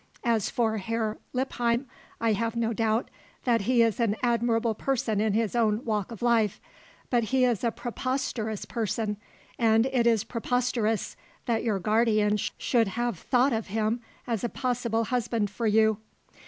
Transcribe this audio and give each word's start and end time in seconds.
As 0.23 0.49
for 0.49 0.77
Herr 0.79 1.19
Lippheim, 1.31 1.85
I 2.19 2.33
have 2.33 2.55
no 2.55 2.73
doubt 2.73 3.09
that 3.43 3.61
he 3.61 3.83
is 3.83 3.99
an 3.99 4.15
admirable 4.23 4.73
person 4.73 5.21
in 5.21 5.33
his 5.33 5.55
own 5.55 5.85
walk 5.85 6.11
of 6.11 6.23
life, 6.23 6.59
but 7.11 7.25
he 7.25 7.43
is 7.45 7.63
a 7.63 7.69
preposterous 7.69 8.65
person, 8.65 9.17
and 9.59 9.85
it 9.85 10.07
is 10.07 10.23
preposterous 10.23 11.15
that 11.45 11.63
your 11.63 11.77
guardian 11.77 12.37
should 12.37 12.87
have 12.87 13.19
thought 13.19 13.53
of 13.53 13.67
him 13.67 14.01
as 14.25 14.43
a 14.43 14.49
possible 14.49 15.03
husband 15.03 15.51
for 15.51 15.67
you." 15.67 15.99